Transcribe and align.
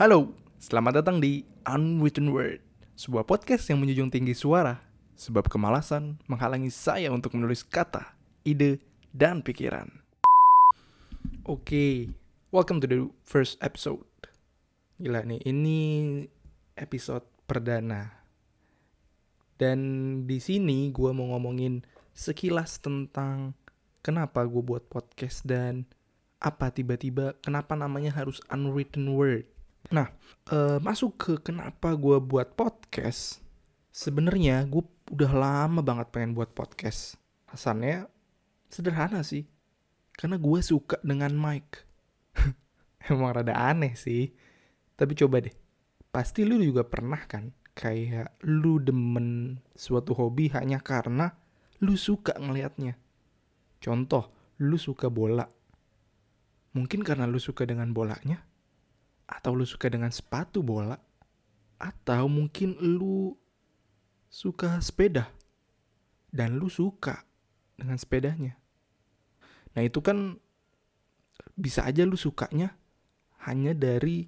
Halo, 0.00 0.32
selamat 0.56 1.04
datang 1.04 1.20
di 1.20 1.44
Unwritten 1.68 2.32
Word, 2.32 2.64
sebuah 2.96 3.28
podcast 3.28 3.68
yang 3.68 3.84
menjunjung 3.84 4.08
tinggi 4.08 4.32
suara, 4.32 4.80
sebab 5.12 5.44
kemalasan 5.44 6.16
menghalangi 6.24 6.72
saya 6.72 7.12
untuk 7.12 7.36
menulis 7.36 7.60
kata, 7.60 8.16
ide, 8.40 8.80
dan 9.12 9.44
pikiran. 9.44 9.92
Oke, 11.44 12.08
welcome 12.48 12.80
to 12.80 12.88
the 12.88 13.12
first 13.28 13.60
episode. 13.60 14.08
Gila 14.96 15.20
nih, 15.20 15.44
ini 15.44 15.78
episode 16.80 17.28
perdana. 17.44 18.24
Dan 19.60 20.24
di 20.24 20.40
sini 20.40 20.88
gue 20.96 21.12
mau 21.12 21.36
ngomongin 21.36 21.84
sekilas 22.16 22.80
tentang 22.80 23.52
kenapa 24.00 24.48
gue 24.48 24.64
buat 24.64 24.88
podcast 24.88 25.44
dan 25.44 25.84
apa 26.40 26.72
tiba-tiba 26.72 27.36
kenapa 27.44 27.76
namanya 27.76 28.16
harus 28.16 28.40
unwritten 28.48 29.12
word. 29.12 29.44
Nah, 29.88 30.12
uh, 30.52 30.76
masuk 30.84 31.16
ke 31.16 31.32
kenapa 31.40 31.96
gue 31.96 32.20
buat 32.20 32.52
podcast. 32.52 33.40
Sebenarnya 33.88 34.68
gue 34.68 34.84
udah 35.08 35.32
lama 35.32 35.80
banget 35.80 36.12
pengen 36.12 36.36
buat 36.36 36.52
podcast. 36.52 37.16
Alasannya 37.48 38.04
sederhana 38.68 39.24
sih. 39.24 39.48
Karena 40.12 40.36
gue 40.36 40.60
suka 40.60 41.00
dengan 41.00 41.32
mic. 41.32 41.88
Emang 43.08 43.32
rada 43.32 43.56
aneh 43.56 43.96
sih. 43.96 44.28
Tapi 45.00 45.16
coba 45.16 45.40
deh. 45.40 45.56
Pasti 46.12 46.44
lu 46.44 46.60
juga 46.60 46.84
pernah 46.84 47.24
kan 47.24 47.48
kayak 47.72 48.44
lu 48.44 48.76
demen 48.76 49.56
suatu 49.72 50.12
hobi 50.12 50.52
hanya 50.52 50.84
karena 50.84 51.32
lu 51.80 51.96
suka 51.96 52.36
ngelihatnya. 52.36 53.00
Contoh, 53.80 54.28
lu 54.60 54.76
suka 54.76 55.08
bola 55.08 55.48
Mungkin 56.70 57.02
karena 57.02 57.26
lu 57.26 57.42
suka 57.42 57.66
dengan 57.66 57.90
bolanya, 57.90 58.46
atau 59.30 59.54
lu 59.54 59.62
suka 59.62 59.86
dengan 59.86 60.10
sepatu 60.10 60.66
bola, 60.66 60.98
atau 61.78 62.26
mungkin 62.26 62.74
lu 62.82 63.38
suka 64.26 64.82
sepeda, 64.82 65.30
dan 66.34 66.58
lu 66.58 66.66
suka 66.66 67.22
dengan 67.78 67.94
sepedanya. 67.94 68.58
Nah 69.78 69.86
itu 69.86 70.02
kan 70.02 70.34
bisa 71.54 71.86
aja 71.86 72.02
lu 72.02 72.18
sukanya 72.18 72.74
hanya 73.46 73.72
dari 73.72 74.26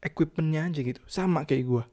equipmentnya 0.00 0.70
aja 0.70 0.80
gitu. 0.80 1.02
Sama 1.10 1.44
kayak 1.44 1.64
gue. 1.66 1.84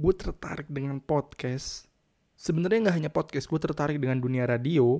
Gue 0.00 0.14
tertarik 0.16 0.68
dengan 0.72 1.02
podcast. 1.02 1.90
Sebenarnya 2.38 2.88
nggak 2.88 2.96
hanya 2.96 3.10
podcast, 3.12 3.46
gue 3.46 3.60
tertarik 3.60 4.02
dengan 4.02 4.18
dunia 4.18 4.48
radio 4.48 4.98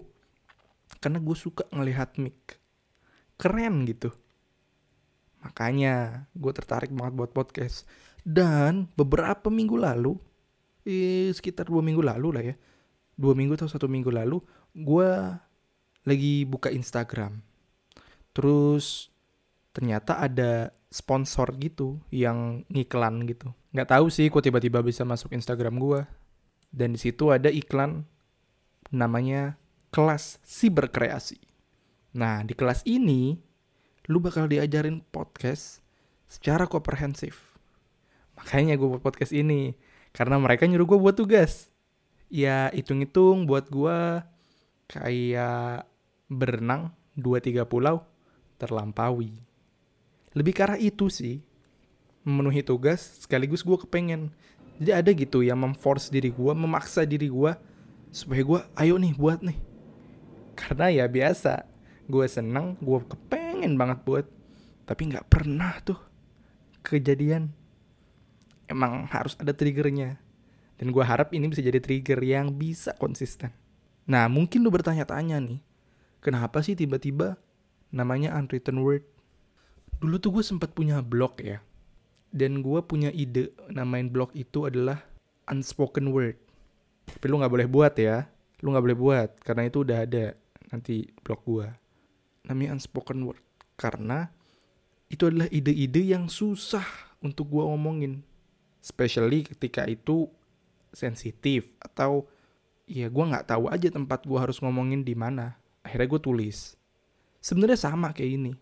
karena 1.00 1.18
gue 1.18 1.34
suka 1.34 1.64
ngelihat 1.72 2.20
mic 2.20 2.60
keren 3.40 3.88
gitu. 3.88 4.12
Makanya 5.42 6.26
gue 6.32 6.52
tertarik 6.54 6.94
banget 6.94 7.14
buat 7.18 7.30
podcast. 7.34 7.84
Dan 8.22 8.86
beberapa 8.94 9.50
minggu 9.50 9.74
lalu, 9.74 10.14
eh, 10.86 11.34
sekitar 11.34 11.66
dua 11.66 11.82
minggu 11.82 12.02
lalu 12.02 12.28
lah 12.30 12.42
ya, 12.46 12.54
dua 13.18 13.34
minggu 13.34 13.58
atau 13.58 13.66
satu 13.66 13.90
minggu 13.90 14.14
lalu, 14.14 14.38
gue 14.72 15.10
lagi 16.06 16.46
buka 16.46 16.70
Instagram. 16.70 17.42
Terus 18.32 19.10
ternyata 19.74 20.22
ada 20.22 20.70
sponsor 20.92 21.50
gitu 21.58 21.98
yang 22.12 22.62
ngiklan 22.70 23.26
gitu. 23.26 23.50
Nggak 23.72 23.88
tahu 23.98 24.06
sih 24.12 24.28
kok 24.28 24.44
tiba-tiba 24.44 24.84
bisa 24.84 25.02
masuk 25.02 25.32
Instagram 25.34 25.80
gue. 25.80 26.00
Dan 26.72 26.96
di 26.96 27.00
situ 27.00 27.28
ada 27.28 27.52
iklan 27.52 28.04
namanya 28.92 29.60
kelas 29.92 30.40
siberkreasi. 30.44 31.36
Nah, 32.16 32.44
di 32.44 32.52
kelas 32.56 32.84
ini 32.84 33.36
lu 34.12 34.20
bakal 34.20 34.44
diajarin 34.44 35.00
podcast 35.08 35.80
secara 36.28 36.68
komprehensif. 36.68 37.56
Makanya 38.36 38.76
gue 38.76 38.84
buat 38.84 39.00
podcast 39.00 39.32
ini. 39.32 39.72
Karena 40.12 40.36
mereka 40.36 40.68
nyuruh 40.68 40.84
gue 40.84 40.98
buat 41.00 41.16
tugas. 41.16 41.72
Ya, 42.28 42.68
hitung-hitung 42.76 43.48
buat 43.48 43.72
gue 43.72 44.20
kayak 44.92 45.88
berenang 46.28 46.92
2-3 47.16 47.64
pulau 47.64 48.04
terlampaui. 48.60 49.32
Lebih 50.36 50.52
ke 50.52 50.60
arah 50.60 50.76
itu 50.76 51.08
sih. 51.08 51.40
Memenuhi 52.28 52.60
tugas 52.60 53.24
sekaligus 53.24 53.64
gue 53.64 53.80
kepengen. 53.80 54.28
Jadi 54.76 54.92
ada 54.92 55.10
gitu 55.16 55.40
yang 55.40 55.64
memforce 55.64 56.12
diri 56.12 56.28
gue, 56.28 56.52
memaksa 56.52 57.08
diri 57.08 57.32
gue 57.32 57.52
supaya 58.12 58.42
gue 58.44 58.60
ayo 58.76 59.00
nih 59.00 59.16
buat 59.16 59.40
nih. 59.40 59.56
Karena 60.52 60.92
ya 60.92 61.04
biasa, 61.08 61.64
gue 62.08 62.26
seneng 62.28 62.76
gue 62.80 63.00
kepengen 63.08 63.41
banget 63.78 64.02
buat 64.02 64.26
tapi 64.84 65.08
nggak 65.08 65.30
pernah 65.30 65.78
tuh 65.86 65.98
kejadian. 66.82 67.54
Emang 68.66 69.06
harus 69.10 69.38
ada 69.38 69.54
triggernya. 69.54 70.18
Dan 70.80 70.90
gue 70.90 71.04
harap 71.04 71.30
ini 71.30 71.46
bisa 71.46 71.62
jadi 71.62 71.78
trigger 71.78 72.18
yang 72.18 72.58
bisa 72.58 72.90
konsisten. 72.98 73.54
Nah 74.10 74.26
mungkin 74.26 74.66
lu 74.66 74.70
bertanya-tanya 74.74 75.38
nih 75.38 75.62
kenapa 76.18 76.58
sih 76.58 76.74
tiba-tiba 76.74 77.38
namanya 77.94 78.34
unwritten 78.34 78.82
word? 78.82 79.06
Dulu 80.02 80.18
tuh 80.18 80.30
gue 80.34 80.42
sempat 80.42 80.74
punya 80.74 80.98
blog 80.98 81.38
ya 81.38 81.62
dan 82.34 82.64
gue 82.64 82.80
punya 82.82 83.14
ide 83.14 83.54
namain 83.70 84.10
blog 84.10 84.34
itu 84.34 84.66
adalah 84.66 84.98
unspoken 85.46 86.10
word. 86.10 86.34
Tapi 87.06 87.24
lu 87.30 87.38
nggak 87.38 87.52
boleh 87.54 87.68
buat 87.70 87.94
ya 87.94 88.26
lu 88.62 88.70
nggak 88.70 88.84
boleh 88.86 88.98
buat 88.98 89.30
karena 89.42 89.62
itu 89.66 89.82
udah 89.82 90.06
ada 90.06 90.38
nanti 90.70 91.10
blog 91.26 91.42
gue 91.42 91.66
namanya 92.46 92.78
unspoken 92.78 93.26
word 93.26 93.42
karena 93.82 94.30
itu 95.10 95.26
adalah 95.26 95.50
ide-ide 95.50 96.14
yang 96.14 96.30
susah 96.30 96.86
untuk 97.18 97.50
gue 97.50 97.64
omongin. 97.66 98.22
Especially 98.78 99.42
ketika 99.42 99.82
itu 99.90 100.30
sensitif 100.94 101.74
atau 101.82 102.30
ya 102.86 103.10
gue 103.10 103.24
nggak 103.26 103.50
tahu 103.50 103.66
aja 103.66 103.90
tempat 103.90 104.22
gue 104.22 104.38
harus 104.38 104.62
ngomongin 104.62 105.02
di 105.02 105.18
mana. 105.18 105.58
Akhirnya 105.82 106.14
gue 106.14 106.22
tulis. 106.22 106.78
Sebenarnya 107.42 107.90
sama 107.90 108.14
kayak 108.14 108.32
ini. 108.38 108.52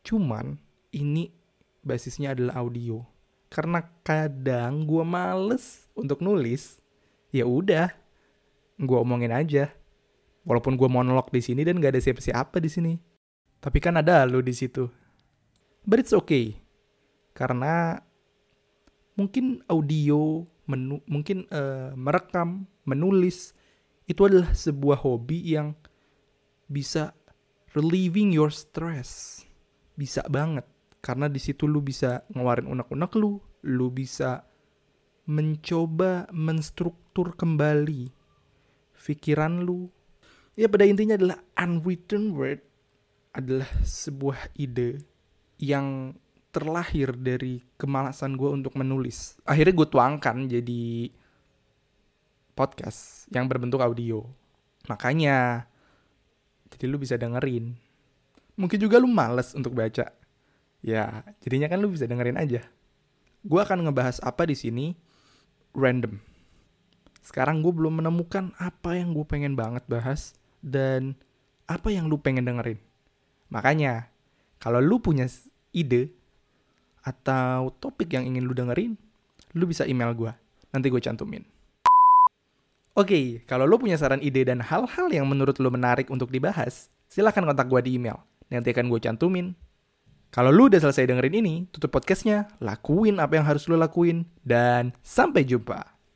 Cuman 0.00 0.56
ini 0.96 1.28
basisnya 1.84 2.32
adalah 2.32 2.64
audio. 2.64 3.04
Karena 3.52 3.84
kadang 4.00 4.88
gue 4.88 5.04
males 5.04 5.84
untuk 5.92 6.24
nulis 6.24 6.80
ya 7.30 7.44
udah 7.44 7.92
gue 8.80 8.96
omongin 8.96 9.30
aja. 9.36 9.68
Walaupun 10.48 10.78
gue 10.78 10.88
monolog 10.88 11.28
di 11.28 11.42
sini 11.42 11.66
dan 11.66 11.82
gak 11.82 11.98
ada 11.98 12.02
siapa-siapa 12.02 12.56
di 12.62 12.70
sini. 12.70 12.94
Tapi 13.66 13.82
kan 13.82 13.98
ada 13.98 14.22
lo 14.30 14.38
di 14.38 14.54
situ. 14.54 14.86
But 15.82 16.06
it's 16.06 16.14
okay. 16.14 16.54
Karena 17.34 17.98
mungkin 19.18 19.66
audio, 19.66 20.46
menu, 20.70 21.02
mungkin 21.10 21.50
uh, 21.50 21.90
merekam, 21.98 22.70
menulis, 22.86 23.58
itu 24.06 24.22
adalah 24.22 24.54
sebuah 24.54 25.02
hobi 25.02 25.50
yang 25.58 25.74
bisa 26.70 27.10
relieving 27.74 28.30
your 28.30 28.54
stress. 28.54 29.42
Bisa 29.98 30.22
banget. 30.30 30.62
Karena 31.02 31.26
di 31.26 31.42
situ 31.42 31.66
lu 31.66 31.82
bisa 31.82 32.22
ngeluarin 32.30 32.70
unek-unek 32.70 33.18
lu, 33.18 33.42
lu 33.66 33.90
bisa 33.90 34.46
mencoba 35.26 36.30
menstruktur 36.30 37.34
kembali 37.34 38.14
pikiran 38.94 39.62
lu, 39.62 39.90
ya 40.54 40.70
pada 40.70 40.86
intinya 40.86 41.14
adalah 41.18 41.38
unwritten 41.58 42.34
word 42.34 42.58
adalah 43.36 43.68
sebuah 43.84 44.56
ide 44.56 45.04
yang 45.60 46.16
terlahir 46.48 47.12
dari 47.12 47.60
kemalasan 47.76 48.32
gue 48.40 48.48
untuk 48.48 48.72
menulis. 48.80 49.36
Akhirnya 49.44 49.76
gue 49.76 49.88
tuangkan 49.92 50.48
jadi 50.48 51.12
podcast 52.56 53.28
yang 53.28 53.44
berbentuk 53.44 53.84
audio. 53.84 54.24
Makanya, 54.88 55.68
jadi 56.72 56.88
lu 56.88 56.96
bisa 56.96 57.20
dengerin. 57.20 57.76
Mungkin 58.56 58.78
juga 58.80 58.96
lu 58.96 59.12
males 59.12 59.52
untuk 59.52 59.76
baca. 59.76 60.08
Ya, 60.80 61.04
jadinya 61.44 61.68
kan 61.68 61.84
lu 61.84 61.92
bisa 61.92 62.08
dengerin 62.08 62.40
aja. 62.40 62.64
Gue 63.44 63.60
akan 63.60 63.84
ngebahas 63.84 64.16
apa 64.24 64.48
di 64.48 64.56
sini 64.56 64.96
random. 65.76 66.16
Sekarang 67.20 67.60
gue 67.60 67.74
belum 67.74 68.00
menemukan 68.00 68.56
apa 68.56 68.96
yang 68.96 69.12
gue 69.12 69.28
pengen 69.28 69.52
banget 69.58 69.84
bahas 69.84 70.32
dan 70.64 71.12
apa 71.68 71.92
yang 71.92 72.08
lu 72.08 72.16
pengen 72.16 72.48
dengerin. 72.48 72.80
Makanya, 73.50 74.10
kalau 74.58 74.82
lu 74.82 74.98
punya 74.98 75.30
ide 75.70 76.10
atau 77.06 77.70
topik 77.78 78.10
yang 78.10 78.26
ingin 78.26 78.44
lu 78.44 78.54
dengerin, 78.54 78.98
lu 79.54 79.64
bisa 79.64 79.86
email 79.86 80.10
gue. 80.12 80.32
Nanti 80.74 80.90
gue 80.90 81.00
cantumin. 81.00 81.46
Oke, 82.96 83.12
okay, 83.12 83.24
kalau 83.44 83.68
lu 83.68 83.76
punya 83.76 84.00
saran 84.00 84.24
ide 84.24 84.42
dan 84.48 84.64
hal-hal 84.64 85.12
yang 85.12 85.28
menurut 85.28 85.60
lu 85.60 85.68
menarik 85.68 86.08
untuk 86.08 86.32
dibahas, 86.32 86.88
silahkan 87.06 87.44
kontak 87.44 87.68
gue 87.68 87.80
di 87.84 88.00
email. 88.00 88.20
Nanti 88.48 88.72
akan 88.72 88.88
gue 88.88 89.00
cantumin. 89.00 89.52
Kalau 90.32 90.52
lu 90.52 90.68
udah 90.68 90.80
selesai 90.80 91.08
dengerin 91.08 91.40
ini, 91.40 91.54
tutup 91.72 91.92
podcastnya, 91.96 92.50
lakuin 92.60 93.16
apa 93.22 93.40
yang 93.40 93.46
harus 93.48 93.64
lu 93.70 93.76
lakuin, 93.76 94.28
dan 94.44 94.92
sampai 95.00 95.48
jumpa. 95.48 95.95